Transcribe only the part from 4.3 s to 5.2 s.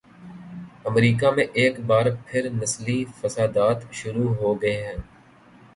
ہوگئے ہیں۔